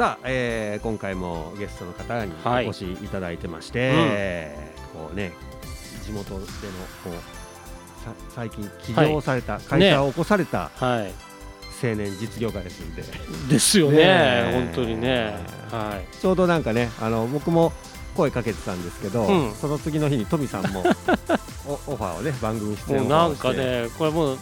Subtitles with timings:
[0.00, 2.66] さあ、えー今回もゲストの方にはい。
[2.66, 4.56] お越しいただいてまして、
[4.94, 5.34] こうね
[6.06, 6.46] 地元での
[7.04, 7.12] こう
[8.02, 11.12] さ最近起業された、会社を起こされたはい。
[11.86, 13.02] 青年実業家ですんで、
[13.50, 13.98] ですよね。
[13.98, 14.64] ねえ。
[14.72, 15.34] 本当にね。
[15.70, 16.16] はい。
[16.16, 17.70] ちょうどなんかねあの僕も
[18.16, 19.54] 声かけてたんですけど、うん。
[19.54, 20.82] その次の日にトミさんも
[21.66, 24.38] おオファーをね番組出演もうなんかねこれもう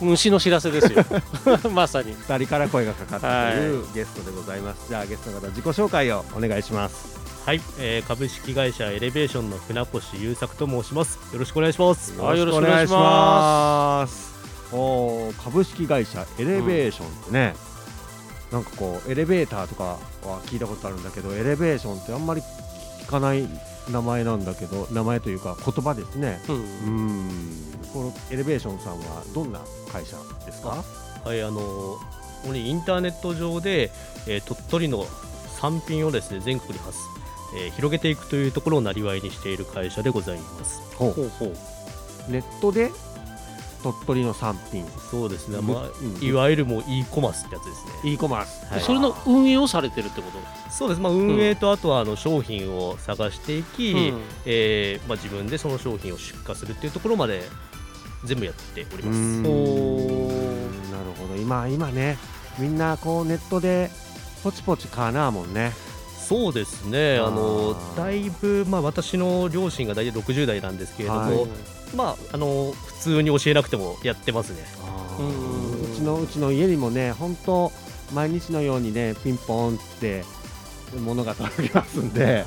[0.00, 1.04] 虫の知らせですよ。
[1.72, 2.14] まさに。
[2.14, 7.16] 二人から声がかかったというゲストでございます、じゃあゲストの方自己紹介をお願いします。
[7.46, 11.18] はい、えー株式会社エレベーションの船越優作と申します。
[11.32, 12.18] よろしくお願いします。
[12.18, 12.98] はいよろしくお願いしま
[14.00, 14.34] ます。
[14.72, 17.54] おー株式会社エレベーションってね、
[18.50, 19.98] なんかこうエレベーターとかは
[20.46, 22.42] 聞いたことあるんだけどエレベーションってあんまり
[23.02, 23.48] 聞かない
[23.90, 26.42] 名前なんだけど名前というか言葉ですね。
[26.48, 26.56] うん。
[26.56, 30.84] うんこのエレベーションさんはどんな会社ですか？
[31.24, 33.90] はい、あのー主にインターネット上で、
[34.28, 35.06] えー鳥取の
[35.58, 37.04] 産品をですね全国に発す、
[37.56, 40.82] えー広げていくというところをなりわいにしている会社でございます。
[40.96, 41.12] ほう。
[41.12, 42.30] ほうほう。
[42.30, 42.90] ネットで
[43.82, 44.84] 鳥取の産品。
[45.10, 46.22] そうですね、むまあ、うん。
[46.22, 48.12] いわゆるもう e コマースってやつですね。
[48.12, 48.80] e コマース、はい。
[48.82, 50.26] それの運営をされてるってこ
[50.70, 54.20] そうです、まあ、運営とあとはあの商品を探していき、と、うん。
[54.44, 57.42] えーまあ、自分でその商品を出荷するっていうところまで
[58.26, 59.18] 全部やっております。
[59.40, 61.36] なるほど。
[61.36, 62.18] 今今ね
[62.58, 63.90] みんなこうネットで
[64.42, 65.72] ポチポチ買わなもんね。
[66.26, 71.48] そうですね、あのだいぶ、まあ、私の両親が大体60代なんですけれども、はい。
[71.94, 74.64] まあ、あの普通に教えなくてもやってますね。
[75.18, 77.70] うちのうちの家にもね本当
[78.12, 80.24] 毎日のようにねピンポンって
[81.00, 82.44] 物が届きますんで、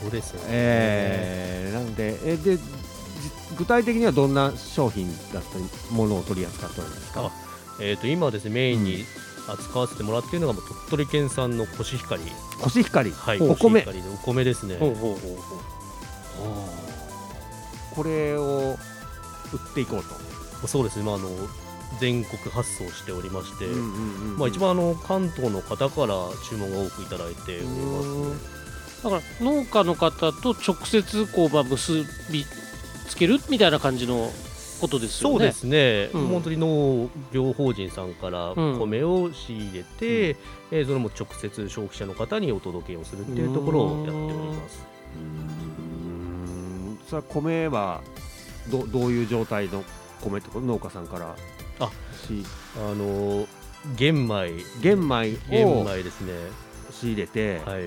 [0.00, 2.62] そうですよね、えー、なのでえでじ
[3.56, 7.30] 具体的にはどんな商品だったりものを取り扱っておるんですか？
[7.80, 9.04] えー、と今ですねメインに
[9.48, 12.22] 扱わせてもらっているのがもう鳥取県産のコシヒカリ、
[12.60, 13.86] コシヒカリ、はい、お米？
[14.14, 14.76] お米ですね。
[14.76, 15.38] ほうほうほうほ
[17.92, 17.94] う。
[17.94, 18.76] これを
[19.52, 20.04] 売っていこう
[20.60, 21.30] と、そうですね、まあ、あの
[21.98, 23.64] 全国発送しておりまして、
[24.36, 26.14] まあ、一番あの関東の方から
[26.48, 28.58] 注文が多くいただいておりますね。
[29.02, 32.44] だから農家の方と直接こうまあ結び
[33.08, 34.30] つけるみたいな感じの
[34.80, 35.38] ことですよね。
[35.38, 36.28] そうですね、うん。
[36.28, 38.78] 本当に農業法人さんからうん。
[38.78, 40.36] 米を仕入れて、
[40.70, 44.86] えーそれも直接消費者の方にお届けをするっていうところをやっております。
[45.16, 46.98] うん。
[47.08, 48.02] それは米は
[48.70, 49.82] どどういう状態の
[50.20, 51.34] 米ってこと農家さんから
[51.80, 51.90] あ
[52.26, 52.44] し
[52.76, 53.46] あの
[53.96, 54.52] 玄米。
[54.82, 56.32] 玄米玄を米ですね、
[56.90, 57.84] 仕入れて、はい、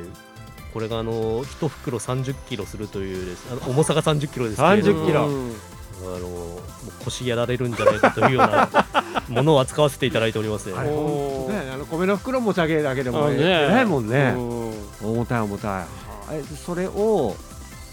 [0.74, 3.48] これがあの1袋30キロするというです。
[3.52, 5.04] あの重さが30キロですけれども。
[5.04, 5.28] 30キロ。
[5.28, 5.56] うん
[6.04, 6.60] あの
[7.06, 8.68] 腰やられるんじゃないかというような
[9.30, 10.68] ものを扱わせていただいております。
[10.68, 10.74] ね。
[10.76, 13.36] あれおーほんとねあの米の袋持ち上げるだけでもあね。
[13.40, 14.34] えらいもんね。
[14.36, 14.74] うん。
[15.12, 15.86] 重たい重たい。
[16.32, 17.36] えそれを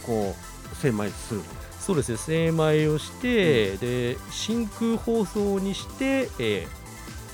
[0.07, 0.35] こ
[0.73, 1.43] う精米する。
[1.79, 2.17] そうですね。
[2.17, 6.79] 精米をして、で真空包装にして、えー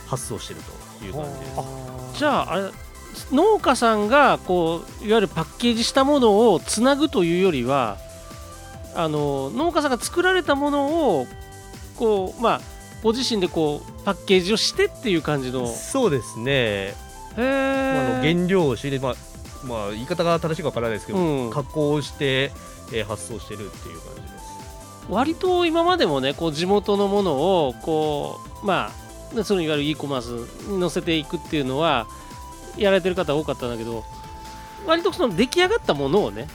[0.07, 0.61] 発送してる
[1.01, 2.19] という感じです。
[2.19, 2.71] じゃああれ
[3.33, 7.97] 農家さんがこういわゆるパッケージしたものをつなぐというよりは
[8.95, 11.27] あの農家さんが作られたものを
[11.97, 12.61] こうまあ
[13.03, 15.65] ご自身でこうパッケージをしてっていう感じの。
[15.65, 16.95] へそうですね、
[17.37, 19.15] まあ、あのえ原料を仕入れ、まあ
[19.67, 21.51] まあ、言い方が正しいかわからないですけど、うん。
[21.51, 22.53] 加工して、
[22.93, 24.35] えー発送してるっていう感じです。
[25.09, 27.33] 割と今までもねこう地元のもの
[27.67, 28.91] をこうま
[29.39, 30.29] あそのいわゆる e コマース
[30.69, 32.07] に載せていくっていうのは
[32.77, 34.05] やられてる方多かったんだけど
[34.87, 36.47] 割とその出来上がったものをね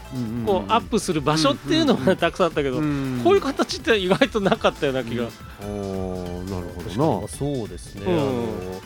[0.45, 2.07] こうアップする場所っていうのうんうんうん。
[2.09, 3.21] がたくさんあったけど、ん。
[3.23, 5.25] こういう形って意外となかったような気が、
[5.61, 8.13] おーなるほあそうですね、うん。
[8.13, 8.81] あの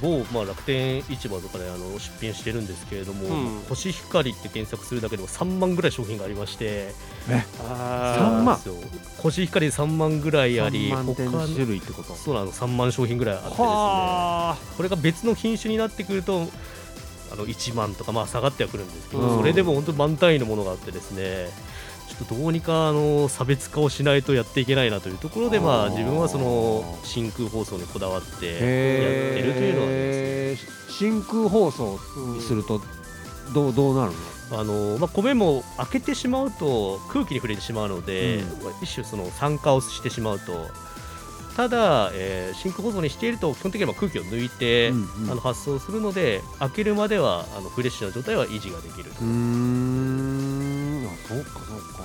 [0.00, 3.62] 某、まあ、楽天市場とかであの出品してるんですけれども、うん。
[3.68, 6.92] コシヒカリって検索するだけでも3万ぐらい商品がありまして。
[7.60, 8.58] あ3万？
[8.58, 8.74] そう。
[8.74, 12.14] なんですよコシヒカリ3万ぐらいあどり3万種類ってこと？
[12.14, 13.66] そうなの3万商品ぐらいあってですね。
[13.66, 16.48] はこれが別の品種になってくると
[17.32, 19.38] あの1万とかまあ下がってはくるんですけど、うん。
[19.38, 21.48] それでも本当に満単位のものがあってですね
[22.18, 29.94] ちょっとどうにかあの差別化をしないとやっていけないなというところでまあ自分はその真空包装にこだわってやってへるというのはすね。
[29.96, 30.56] え
[30.90, 31.98] 真空包装
[32.36, 32.80] にすると
[33.52, 34.18] どうどうなるの？
[34.60, 38.82] あのまあ、米も開けてしまうと空気に触れてしまうので、うん。
[38.82, 40.68] 一種その酸化をしてしまうと。
[41.56, 45.30] ただ、えー真空包装にしていると基本的には空気を抜いて、うんうん。
[45.30, 50.43] あの発送するので開けるまではあのフレッシュな状態は維持ができるうーん。
[50.43, 50.43] あ
[51.28, 52.04] そうかそうか。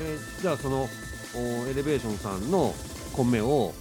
[0.00, 0.88] えーじゃあその
[1.34, 2.74] おエレベーションさんの
[3.14, 3.72] 米を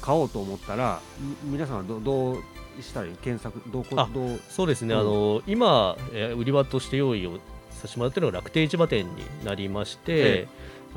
[0.00, 1.00] 買おうと思ったら
[1.44, 2.36] み皆さんはどどう
[2.80, 3.16] したらいい？
[3.16, 4.40] 検索どこあどう？
[4.48, 5.00] そうですね、うん。
[5.00, 7.38] あの今、えー売り場として用意を
[7.70, 10.48] させてもらっているのが楽天市場店になりまして、え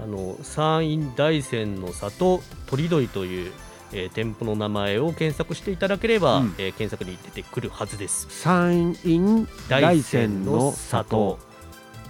[0.02, 3.52] あの山陰大山の里鳥鳥という、
[3.92, 6.56] えー店舗の名前を検索していただければ、うん。
[6.58, 8.28] えー検索に出てくるはずです。
[8.30, 11.40] 山陰大山の里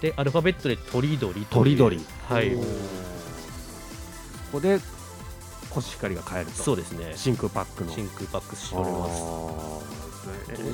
[0.03, 1.45] でアルファベットで鳥鳥という。
[1.45, 1.99] 鳥鳥。
[2.27, 2.53] はい。
[2.53, 2.61] こ
[4.51, 4.77] こで
[5.69, 6.61] コシヒカリが買えると。
[6.61, 7.13] そうですね。
[7.15, 7.91] 真空パックの。
[7.91, 9.23] 真空パックしております。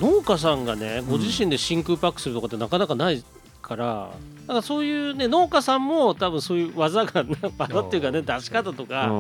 [0.02, 1.06] 農家さんがねん。
[1.06, 3.24] ご自身で真空パックするとかってなかなかない
[3.62, 4.10] から
[4.48, 7.24] だからそういうね農家さんも多分そういう技が
[7.60, 9.12] 技っていうかね出し方とうか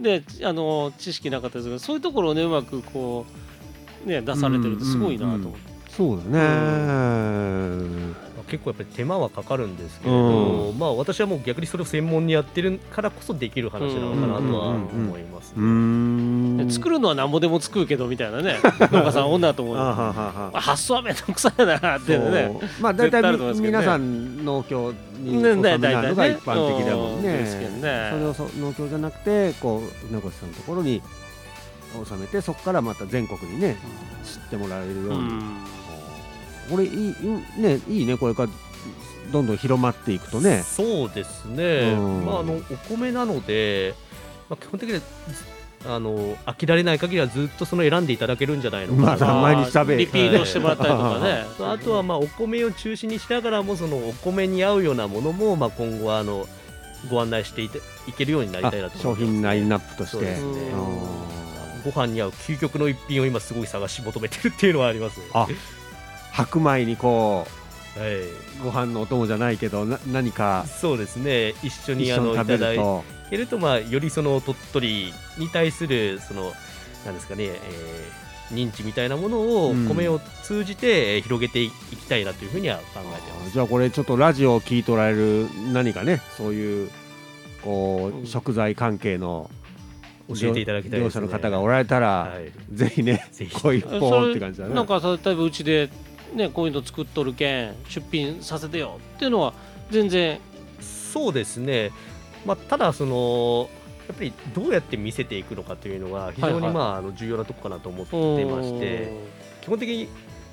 [0.00, 3.26] であの知識なかったですけどそういうところをねうまくこ
[4.04, 5.70] うね出されてるってすごいなと思って。
[5.90, 18.58] そうだね結構やっぱり手間はかかるんですけれど、うまあ私はもう逆にそれを専門にやってるからこそできる話なのかなとは思います、うーんで作るのはなんぼでも作るけどみたいなね。
[18.92, 20.50] 農家さん女だと思うあはよはは。
[20.52, 22.30] あ発想はめんどくさいなっていう。
[22.32, 23.52] ねまあ大体ね。
[23.54, 26.38] 皆さん農協にね納めになるのが大体ね。
[26.38, 27.22] 一般的だもんうん。
[27.22, 27.30] ね
[27.80, 28.10] ね。
[28.12, 31.00] それをそ農協じゃなくてこう船越さんのところに
[31.94, 33.76] 納めてそこからまた全国にね
[34.24, 35.79] 知ってもらえるように、うん
[36.70, 36.90] これいい
[37.58, 38.48] いねいいねこれから
[39.30, 40.62] どんどん広まっていくとね。
[40.62, 42.26] そうですね、うん。
[42.26, 43.94] まあ、あのお米なので、
[44.48, 45.00] まあ、基本的に
[45.86, 49.16] あの飽きられない限りはずっとその選んでいただけるんじゃないのかな。
[49.16, 51.44] と、まあ毎日食べリピートしてもらったりとかね。
[51.60, 56.46] あとはまあお米を中心にしながらもそのお米に合うようなものもまあ今後はあの
[57.10, 60.36] ご案内していていけるようになりたいなと商思ってます品ラインナップとして。
[61.82, 65.26] ご飯に合う究極の一品を今すごい探し求めてるっていうのはありますね。
[65.32, 65.48] あ
[66.32, 67.46] 白米にこ
[67.98, 68.20] はい。
[68.22, 68.26] う
[68.64, 71.54] ご飯のお供じゃないけどな何かそうですね。
[71.62, 76.52] 一緒に一あの食べただいるとけると、まあ、よりその鳥取に対するその
[77.06, 79.86] なんですかね、えー認知みたいなものをうん。
[79.86, 83.52] 米を通じてえー広げていきたいなというふうには考えてます。
[83.52, 86.90] じゃあこれちょっとラジオを聞いとられる何かねそういう
[87.62, 88.22] こうん。
[88.22, 89.48] う食材関係の
[90.28, 91.08] 教えていただきたいね。
[91.10, 93.54] 者の方がおられたら、はい、ぜひねぜひ。
[93.62, 94.74] こう一本って感じだね。
[94.74, 95.88] なんか例えばうちで
[96.34, 99.52] ねこういうの作っとるけん出品させてよっていうのは
[99.90, 100.40] 全然。
[100.80, 101.90] そうですね、
[102.46, 103.68] まあ、ただその
[104.06, 106.72] やっぱりどうやって見せていくのかというのが非常に、はいはい。
[106.72, 109.12] まあ、あの重要なとこかなと思ってまして
[109.60, 110.08] 基本的に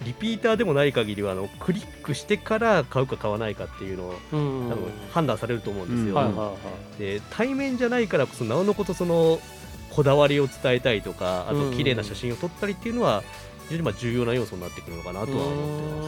[0.06, 4.70] リピーターでもない限りはあのクリックしてから買うか買わないかっていうのをうん。
[4.70, 6.10] 多分判断されると思うんですよ。
[6.10, 6.54] うんはいはいは
[6.98, 7.00] い。
[7.00, 9.40] で対面じゃないからこそなおのことその
[9.90, 13.24] こだわりを伝えたいとかあうんと綺麗な写真を撮ったりっていうのは
[13.68, 16.04] 非常にまあ重要な要素になってくるのかなとは思ってま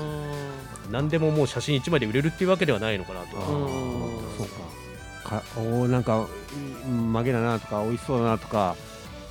[0.86, 0.92] す。
[0.92, 4.38] 何でももう写真1枚で売れるっていうわけではないのかなとは思ってます。
[4.38, 4.60] そうか。
[5.30, 6.26] かおーなんか
[6.86, 8.76] うん曲げだなとか美味しそうだなとか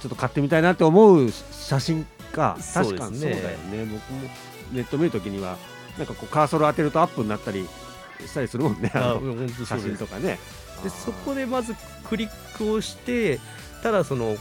[0.00, 2.56] ちょっと買ってみたいなって思う写真か。
[2.74, 3.84] 確かにそうだよね。
[3.84, 4.30] 僕も
[4.72, 5.56] ネット見るときには
[5.96, 7.66] なんかこうカーソル当てるとアップになったり
[8.24, 8.92] したりするもんね。
[8.94, 10.38] あのあうん本当そ写真とかね。
[10.84, 11.74] でそこでまず
[12.08, 13.40] クリックをして
[13.82, 14.36] ただその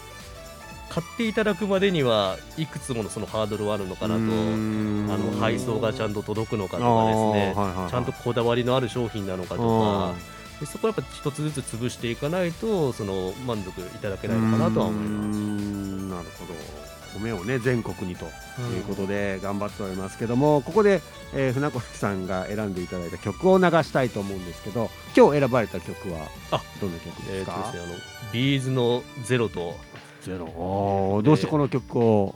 [0.90, 7.54] 買っていただくまでにはいくつものそのハードルはあるのかなとあの配送がちゃんと届くのかとかですね。
[7.90, 10.14] ちゃんとこだわりのある商品なのかとか。
[10.60, 15.40] でそこはやっぱ一つずつ潰していかないとその満足いただけないのかなとは思います。
[15.40, 15.44] す
[16.10, 16.88] なるほど。
[17.20, 18.26] 米をね全国にと。
[18.26, 18.30] い。
[18.80, 21.02] うことで頑張っておりますけどもここで、
[21.34, 27.54] えー船越さんが選んでいただいた曲を流したいと思うんですけど今日選ばれた曲はあどんな曲ですか？
[27.56, 29.76] えーとですね、あのビーズのゼロと
[30.28, 32.36] ゼロどうしてこの曲を、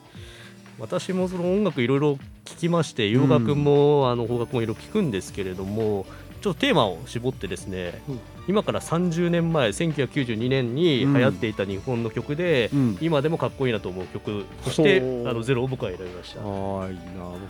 [0.80, 6.06] 私もその音楽いろいろ聴きまして洋楽も、あの邦楽もいろいろ聴くんですけれども
[6.42, 8.20] ちょっとテーマを絞ってですね、うん。
[8.48, 12.98] 今から30年前1992年に流行っていた日本の曲で、うん。
[13.00, 16.42] 今でもかっこいいなと思う曲としてあのゼロを僕は選びました。
[16.42, 17.02] あーいいな。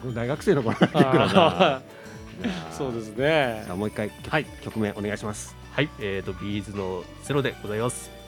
[0.04, 1.82] 僕大学生の頃の曲だ
[2.78, 3.62] そうですね。
[3.66, 4.46] じゃあもう一回、はい。
[4.62, 5.56] 曲名お願いします。
[5.72, 8.21] はい、えーとビーズのゼロでございます。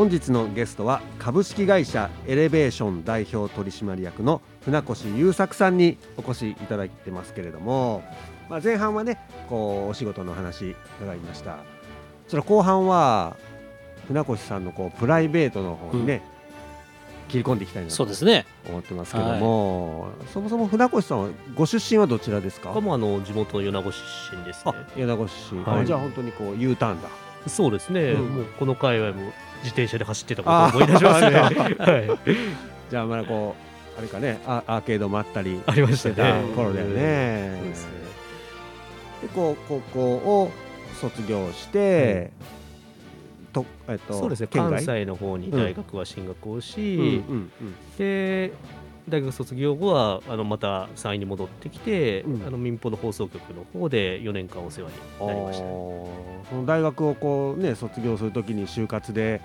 [0.00, 8.02] 本日のゲストは株式会社エレベーション代表取締役の船越優作さんにお越しいただいてますけれども、
[8.48, 11.58] まあ、前半はねこうお仕事の話伺いました。
[12.28, 13.36] それ後半は
[14.08, 16.22] 船越さんのこうプライベートの方にね、
[17.28, 22.70] 切り込んでいきたいなと思ってますけども、そもそも船越さんはご出身はどちらですか？
[22.72, 24.72] 他もあの地元の米子出身ですね。
[24.74, 25.80] あ米子出身、はい。
[25.82, 27.10] あじゃあ本当にこう U ターンだ
[27.46, 28.28] そうですね、うん。
[28.28, 29.32] もうこの界隈も
[29.62, 31.36] 自転車で走ってたことを思い出しますね。
[31.36, 32.08] あはい、
[32.90, 33.54] じゃあまだこ
[33.96, 36.42] うあれかねあアーケードもあったりありまししたてね。
[36.50, 37.60] た頃だよね。
[39.22, 40.50] でこう高校を
[41.00, 42.30] 卒業して、
[43.52, 44.48] とえっとそうですね。
[44.50, 47.74] 関西の方に大学は進学をし、うんうんうん。
[47.98, 48.52] で
[49.10, 52.46] 大学卒業後はあのまた山陰に戻ってきて、うん。
[52.46, 54.90] あの民放の放送局の方で4年間お世話
[55.20, 55.64] になりました。
[55.64, 56.06] あー。
[56.48, 59.40] その大学をこうね卒業するときに就活で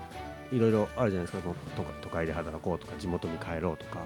[0.52, 4.00] いろいろあるじゃないですか都都会で働こうとか地元に帰ろうとか。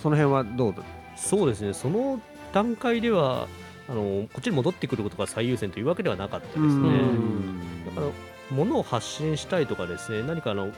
[0.00, 0.82] その辺はどうだ
[1.16, 1.74] そうですね。
[1.74, 2.20] その
[2.52, 3.48] 段階では
[3.88, 7.00] あのこっちに戻ってくることが最優先というわけではなかったですね。
[7.86, 8.06] だから
[8.50, 10.70] 物を発信したいとかですね何かあの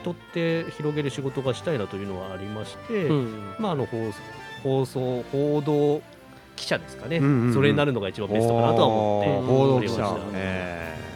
[0.00, 3.54] 人って広げる仕事がしたいなというのはありまして、うん。
[3.58, 4.12] まあ、あの放
[4.62, 6.02] 放送報道
[6.56, 7.54] 記者ですかね、うんうんうん。
[7.54, 10.12] それになるのが一番ベストかなとは思って報道記者。
[10.12, 11.06] おりました、えー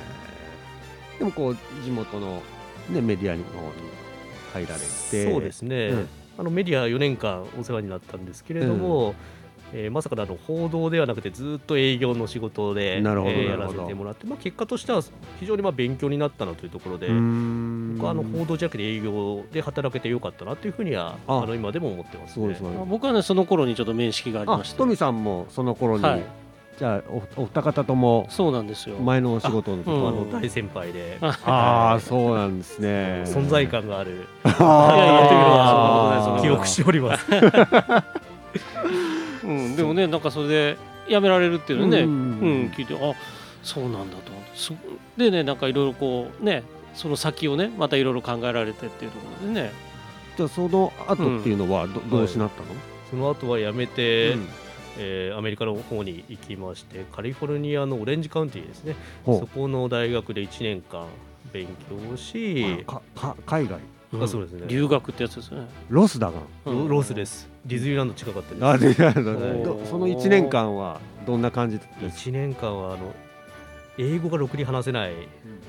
[1.20, 2.42] でもこう地元の、
[2.88, 3.72] ね、メディアの方に
[4.54, 5.30] 入られて。
[5.30, 6.08] そうですね、うん。
[6.38, 9.14] あのメディア4年間お世話になったんですけれども、
[9.72, 15.02] えーまさかのあの報道ではなくてずっと営業の仕事でなるほどえーやらせてもらって、まあ、結果としては
[15.38, 17.94] 非常にまあ勉強になったなというところで、うーん。
[17.96, 21.42] 僕はあの報道じゃなくて営業で働けてよかったなというふうにはあ。
[21.42, 22.34] あの今でも思ってますね。
[22.34, 24.78] そうですね僕はねその頃にちょっと面識がありあまして。
[24.78, 26.22] 富さんもその頃に、はい。
[26.78, 27.02] じゃあ
[27.36, 28.96] おお二方ともそうなんですよ。
[28.96, 31.18] 前のお仕事の時うんあはの大先輩で。
[31.22, 33.22] あああそうなんですね。
[33.26, 34.26] 存在感がある。
[34.44, 34.96] あー。
[34.96, 37.26] いやいやというのあーは記憶しております。
[39.44, 40.76] うん、でもねなんかそれで
[41.08, 42.70] 辞められるっていうのね、ううんん。
[42.70, 43.14] 聞いてあ
[43.62, 44.50] そうなんだと思って。
[44.54, 44.74] そ
[45.16, 46.62] でねなんかいろいろこうね
[46.94, 49.72] その先をねまたいろいろ考えられてっていうところでね。
[50.36, 52.68] じゃあその後っていうのはど,、どうしなったの、
[53.10, 54.48] その後は辞めて、うん。
[54.98, 58.96] えーアメリカの方に行きましてカリフォルニアのオレンジカウンティですね。
[59.24, 61.06] ほそこの大学で1年間
[61.52, 63.78] 勉強しうかか海外？
[64.12, 64.66] あそうですね。
[64.66, 66.88] 留学ってやつですね、ロスだがうん。
[66.88, 67.48] ロロスです。
[67.64, 68.64] ディズニーランド近かったです。
[68.64, 73.14] あではいどその1年間はどんな感じです1年間はあの
[73.98, 75.12] 英語がろくに話せない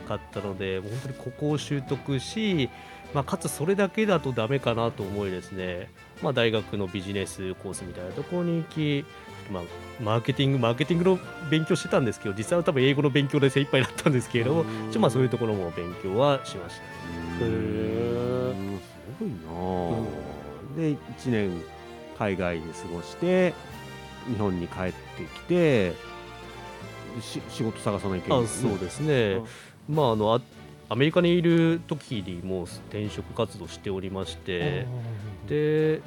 [0.08, 2.70] かったのでもう本当にここを習得し、
[3.14, 5.90] まあ、かつそれだけだとダメかなと思いですね、
[6.22, 9.06] まあ、大学のビジネスコースみたいなところに行き、
[9.52, 9.64] まあ、
[10.02, 11.20] マーケティングマーケティングの
[11.50, 14.64] 勉強してたんですけど実際は多分英語の勉強で精一杯だったんですけれども、
[15.00, 17.91] まあそういうところも勉強はしました。
[20.76, 21.62] で1年
[22.18, 23.54] 海外で過ごして
[24.28, 25.94] 日本に帰ってきて
[27.22, 28.44] し仕事探さないといけない。
[28.44, 29.42] あそうですね、
[29.90, 30.42] まああのあ
[30.90, 34.86] アメリカにいる時にもう転職活動しておりまして、
[35.48, 36.02] で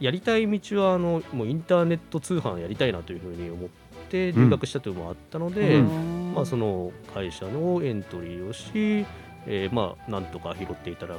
[0.00, 3.68] やりたい道はあのもうインターネット通販やりたいなというふうに思っ
[4.08, 6.32] て留学したというのもあったので、うん。
[6.34, 9.04] まあ、その会社のエントリーをし、
[9.46, 11.16] えーまあなんとか拾っていただ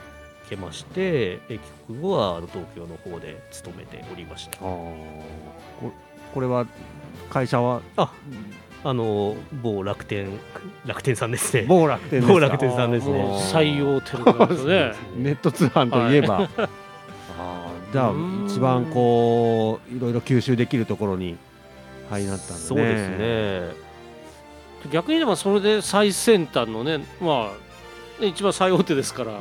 [0.48, 4.58] けましてえー帰国後はあの東京の方で勤めておりました。
[4.60, 4.94] こ
[6.34, 6.66] これは
[7.30, 7.82] 会社は？
[7.98, 8.12] あ
[8.84, 10.30] あの某楽天
[10.86, 11.66] 楽天さんですね。
[11.68, 12.34] 某楽天ですか？
[12.34, 13.22] 某楽天さんですね。
[13.52, 14.94] 採用テレビですね。
[15.18, 17.92] ネット通販といえば、あー。
[17.92, 21.36] じゃあうん一番こういろいろ吸収できるところに
[22.10, 22.60] 入りなったんだね。
[22.60, 23.90] そうですね。
[24.92, 27.69] 逆に言えばそれで最先端のねまあね
[28.22, 29.40] 一番最大手ですから、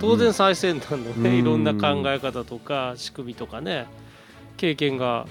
[0.00, 1.36] 当然最先端のね、うん。
[1.36, 3.86] いろんな考え方とか仕組みとかね
[4.56, 5.26] 経験が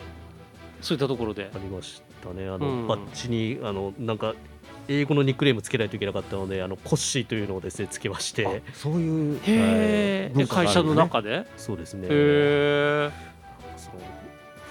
[0.82, 1.50] そういったところで。
[1.54, 2.48] ありましたね。
[2.48, 2.88] あの、うん。
[2.88, 4.34] バッジにあのなんか
[4.88, 8.46] 英語のニックネームつけないといけなかったのであのコッシーというのをですねつけまして。
[8.46, 12.08] あそういうへえ、文化がある会社の中で、そうですね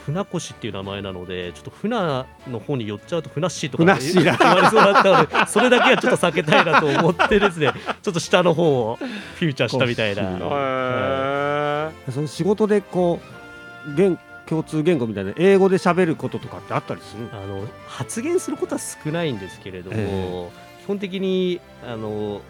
[0.06, 4.36] 船越っていう名前なのでちょっと船の方に寄っちゃうと船っしーとかっしーだ。
[4.38, 10.22] 言われそうだったのでそれだけはちょっと避けたいなと思ってですね ちょっと下の方をフューチャーしたみたいな。
[10.22, 13.20] はへその仕事でこ
[13.86, 20.50] う言共通言語みたいな英語で喋ることとかってあったりするいあの発言することは少ないんですけれども、え。
[20.84, 22.42] 基本的にあの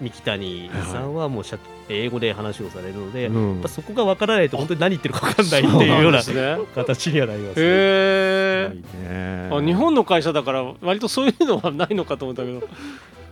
[0.00, 3.60] 三木谷さんはもうしゃ英語で話をされるので、うん。
[3.62, 6.64] ぱそこがわからないと本当に何言ってるかわかんないっていうようなね。
[6.74, 7.66] 形にはなります、ね。
[7.66, 8.70] へ
[9.02, 9.50] ね。
[9.52, 12.68] あ日本の会社だから割とそういうのはないのかと思ったけど。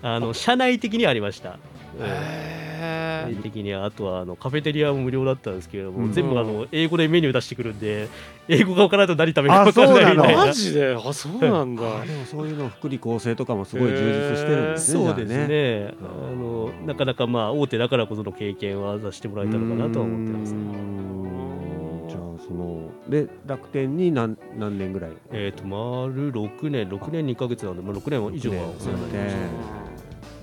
[0.03, 1.51] あの社内的にはありました。
[1.51, 6.13] うんへ社内的にはあとはあのカフェテリアも無料だったんですけれども、うん。
[6.13, 8.09] 全部あの英語でメニュー出してくるんで
[8.49, 10.15] 英語がわからないと何食べるかわからない。
[10.15, 10.23] みあそうなの？
[10.25, 10.37] たい。
[10.37, 10.95] なマジで？
[10.95, 11.83] あそうなんだ。
[12.03, 13.97] あでもそういうの福利厚生とかもすごい充
[14.31, 15.05] 実してるんですね。
[15.05, 15.95] そうですね。
[16.01, 16.05] あ
[16.35, 20.55] のなかなかまあ大手だからこその経験はさせてもらえたのかなとは思ってます。
[20.55, 22.09] うーん。
[22.09, 25.11] じゃあそので楽天に何何年ぐらい？
[25.33, 29.35] えっ、と丸6年6年2ヶ月なので、まあ、6年以上はお世話になりまし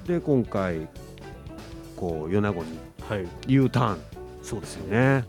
[0.07, 0.87] で今回
[2.03, 2.77] こう米子に。
[3.47, 3.97] U ターン。
[4.41, 4.87] そうですよ。
[4.87, 5.23] ね。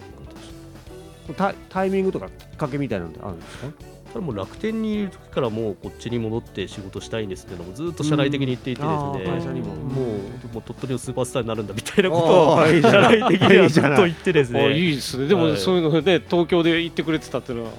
[1.37, 3.93] タタイミングとかきっかけみたいなのってあるんですか？
[4.14, 9.75] ただもう楽天にいる時からもうこっちに戻って仕事したいんですっていうのもずっと社内的に言っていてですね、うんあー会社にも。
[9.75, 15.26] もうもう鳥取のスーパースターになるんだみたいなことを社内的にはずっと言ってですあねいいですね。
[15.26, 15.56] でもはい。
[15.56, 17.71] そういうので東京で行ってくれてたっていうのは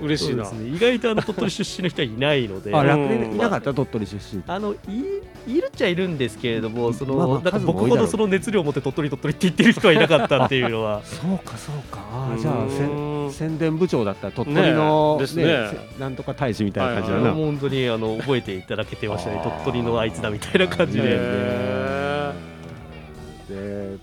[0.00, 4.42] 嬉しいなそうですね、意外とあの鳥取出身の人はいないので楽天いなかった鳥取出身。
[4.46, 4.76] あのい
[5.46, 11.02] いるっちゃいるんですけれどもその、まあまあなんか僕ほどその熱量を持って鳥取鳥取って言ってる人はいなかったっていうのは。
[11.04, 12.00] そうかそうか
[12.38, 15.44] じゃあうせん宣伝部長だったら鳥取のですね。
[15.44, 15.63] せ
[15.98, 19.40] なんとか大使みたいな感じだな、本当にあの覚えていただけてましたね。
[19.42, 22.32] 鳥取のあいつだみたいな感じで、へ
[23.48, 23.96] で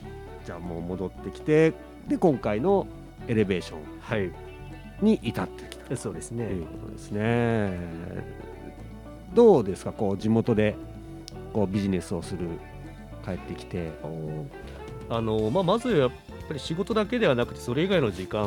[0.45, 1.73] じゃあもう戻ってきて
[2.07, 2.87] で今回の
[3.27, 4.31] エレベーションはい。
[5.01, 5.97] に至ってきた。
[5.97, 7.71] そうですというねことですね。
[9.33, 9.91] どうですか？
[9.91, 10.75] こう地元で
[11.53, 12.39] こうビジネスをする
[13.25, 13.89] 帰ってきて。
[15.09, 16.11] あの、まあ、まずやっ
[16.51, 18.45] ぱり仕事だけではなくてそれ以外の時間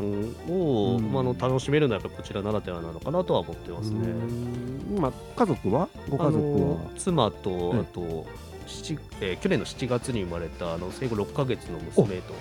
[0.48, 1.12] を、うん。
[1.12, 3.98] まあ、あの楽しめるのはこちらならではなのかなとは思ってますね。
[3.98, 4.98] うん。
[5.00, 5.88] まあ家族は？
[6.08, 6.90] ご家族は？
[6.96, 7.80] 妻と、うん。
[7.80, 8.26] あと、
[8.66, 12.34] 七えー去年の7月に生まれたあの生後6ヶ月の娘と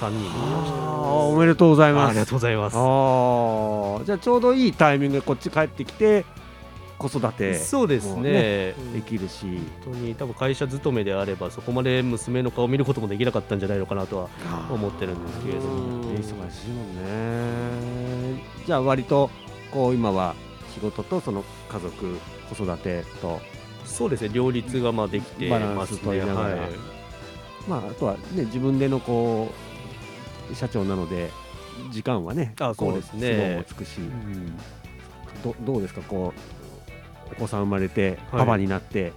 [0.00, 0.76] 3人でいました。
[0.90, 2.06] おめでとうございます。
[2.06, 2.76] あありがとうございます。
[2.76, 2.78] あ
[4.02, 6.24] あじゃあちょうどいいタイミングでこっち帰ってきて
[7.02, 8.74] 子育てそうですね。
[8.94, 14.28] できるし、本当に多分会社勤めであればそこまで娘の顔を見ることもできなかったんじゃないのかなとは
[14.70, 15.74] 思ってるんですけれども。
[15.74, 18.44] うん忙しいもんね。
[18.64, 19.30] じゃあ割と
[19.72, 20.34] こう今は
[20.72, 22.16] 仕事とその家族
[22.48, 23.40] 子育てと
[23.84, 24.30] そうですね。
[24.32, 26.00] 両立がまあできてますね。
[26.04, 26.48] 取りながら。
[26.48, 26.70] はい。
[27.66, 29.50] まああとはね自分でのこ
[30.50, 31.30] う社長なので
[31.90, 33.36] 時間はねあこそうですね。
[33.36, 33.98] 都合もつくし、
[35.42, 36.02] どどうですか？
[36.02, 36.61] こう
[37.32, 38.40] お子さん生まれてはい。
[38.40, 39.12] パパになって、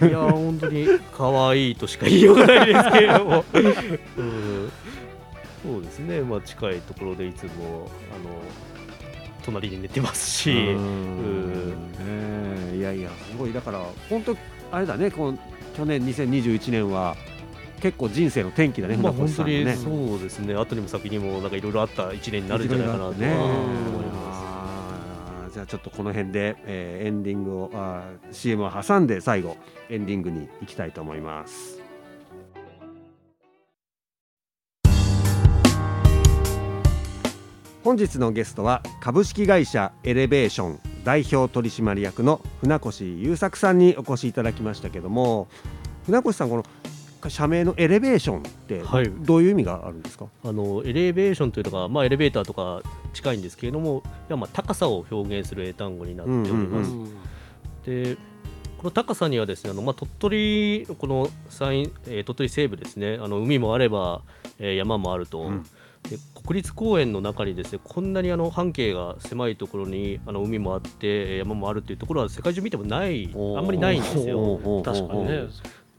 [0.00, 3.44] いや本当に可愛いとしか言いようがないですけれども、
[4.16, 4.70] うん、
[5.62, 8.40] そうですね、まあ、近いところでいつもあの
[9.44, 10.56] 隣に寝てますし、い
[12.80, 13.52] やいやすごい。
[13.52, 14.36] だから本当
[14.72, 15.10] あれだね。
[15.10, 15.38] この
[15.76, 17.16] 去年2021年は
[17.82, 24.23] 結構人生の転機だねまあ、本当にそうですね、後にも先にもなんかいろいろあった1年になるんじゃないかなとは思いねます。
[25.54, 29.56] じゃあちょっとこの辺で、えーエンディングをあー CM を挟んで最後
[29.88, 31.80] エンディングに行きたいと思います。
[37.84, 45.48] 本日のゲストは株式会社エレベーション代表取締役の船越優作さんにお越しいただきましたけども
[46.06, 46.64] 船越さんこの
[47.30, 49.10] 社名のエレベーションってはい。
[49.10, 52.82] どういう意味があるんですか、あのエレベーションというのが、まあ、エレベーターとか
[53.12, 56.90] 近いんですけれども、いやまあ高さを表現する英単語になっております。
[56.90, 57.14] うん
[57.84, 58.16] で
[58.78, 64.20] この高さにはですねあの、まあ、鳥取のこの山陰、えー鳥取西部ですねあの海もあれば、
[64.58, 65.62] えー山もあると、うん。
[65.62, 73.30] で国立公園の中にですねこんなにあの半径が狭いところにあの海もあってえー山もあるっていうところは世界中見てもない。
[73.34, 74.82] あんまりないんですよ。
[74.84, 75.44] 確かにね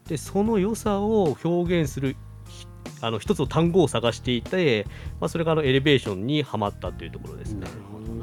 [0.08, 2.15] でその良さを表現する
[2.48, 2.68] ひ
[3.02, 4.86] あの一つの単語を探していて、
[5.20, 7.68] まあ、それがあのエレベーションにはまったというところですね。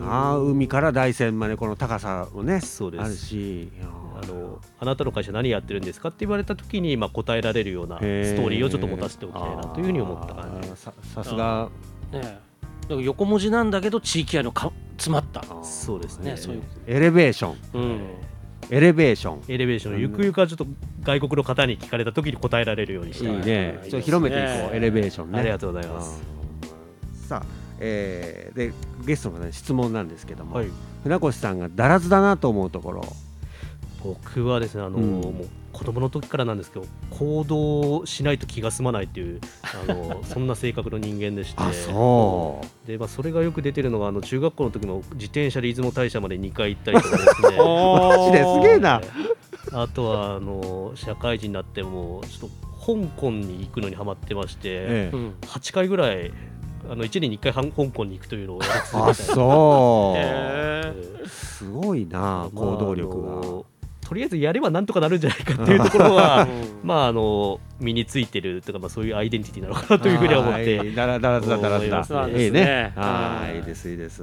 [0.00, 3.70] ああ海から大山までこの高さもねあるそうですし。
[4.14, 10.68] あのあなたの会社何やってるんですかって言われた時に、まあ、答えられるようなストへーリーをちょっと持たせておきたいなというふうに思った感じ。
[10.76, 11.70] ささすが。
[12.12, 12.38] ね
[12.88, 15.42] 横文字なんだけど地域愛のか詰まった。
[15.64, 16.32] そうですね。
[16.32, 17.56] ねそういうエレベーション。
[17.74, 18.00] うん
[18.72, 19.42] エレベーション。
[19.48, 20.00] エレベーション。
[20.00, 20.66] ゆくゆくはちょっと
[21.02, 23.78] 外国の方に聞かれた時に答えられるようにしたいいいね。
[23.78, 23.90] はい。
[23.90, 24.74] ちょっと広めていこう。
[24.74, 25.40] エレベーションね。
[25.40, 26.22] ありがとうございます。
[27.12, 27.28] うん。
[27.28, 27.46] さあ、
[27.80, 28.72] えーで
[29.04, 30.68] ゲストの方に質問なんですけども、はい、
[31.02, 33.04] 船越さんがだらずだなと思うところ
[34.02, 35.20] 僕はですねあの、うん。
[35.20, 41.62] もう子供の時からなんですけど行動しないと気が済まないっていうあの そんな性格の人間でして。
[41.62, 42.86] あそう。
[42.86, 47.56] で、まあ、それがよく出てるのがあの中学校の時も自転車で出雲大社まで2回行ったりとかですね。
[47.58, 49.00] マジですげえな。
[49.72, 55.16] あとはあの社会人になってもちょっと香港に行くのにハマってまして、ええ。
[55.16, 56.32] うん8回ぐらい
[56.90, 61.28] あの1年に1回香港に行くというのをやり続けてあそう、へえ。
[61.28, 66.88] すごいなー行動力が、まあとりあえずやればなんとかなるんじゃないかっていうところはうん。
[66.88, 70.78] まああの身についてるとか、まあ、そういうアイデンティティなのかなというふうには思って。
[70.78, 72.04] はいだらだらずだだらずだ。
[72.26, 72.92] 思いいいね。
[72.96, 73.54] ははい。
[73.54, 74.22] いいいですいいです。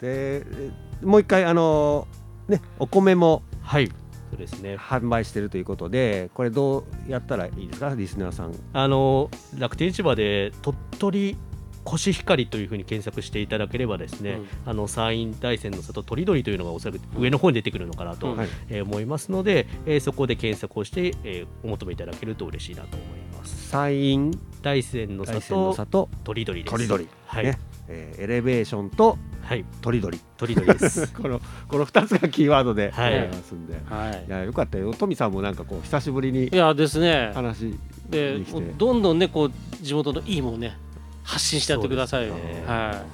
[0.00, 0.70] でえ
[1.02, 2.08] もう一回あの
[2.48, 3.86] ねお米もはい。
[3.88, 3.94] そ
[4.36, 4.76] うですね。
[4.76, 7.94] 販売してるということでこれどうやったらいいですか？
[7.94, 8.54] リスナーさん。
[8.72, 11.36] あの楽天市場で鳥取
[11.84, 18.36] コシヒカリというふうに検索していただければですね、あの山陰大山の里鳥鳥というのがおそらく上の方に出てくるのかなと、
[18.82, 23.70] 思いますので、えーそこで検索をして、えーお求めいただけると嬉しいなと思います。
[23.70, 24.30] 山陰
[24.62, 27.58] 大山の大山の里里鳥鳥です鳥鳥はい、ね。
[27.88, 29.64] えーエレベーションとはい。
[29.80, 30.20] とりどり。
[30.36, 31.12] とりどりです。
[31.20, 33.14] このこの2つがキーワードではい。
[33.14, 34.24] やりますんで、はい。
[34.26, 34.92] いやよかったよ。
[34.94, 37.32] トミさんもなんかこう久しぶりにいやですね。
[37.34, 37.74] 話
[38.08, 38.38] で
[38.78, 40.76] どんどんねこう地元のいいもんね
[41.22, 42.64] 発信してやってくださいね。
[42.66, 43.04] は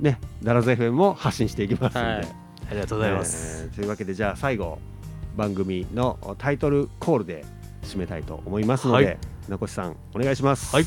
[0.00, 2.28] ねダラズ FM も発信していきますんで、はい。
[2.70, 4.78] ありがとうございます、えーというわけでじゃあ最後
[5.36, 7.44] 番組のタイトルコールで
[7.82, 9.18] 締めたいと思いますので、はい。
[9.48, 10.74] 名越さんお願いします。
[10.74, 10.84] はい。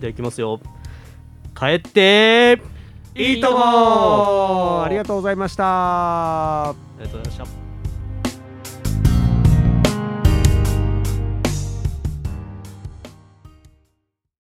[0.00, 0.60] ではいきますよ。
[1.58, 2.60] 帰って
[3.14, 6.70] いいともありがとうございました。
[6.70, 7.63] ありがとうございました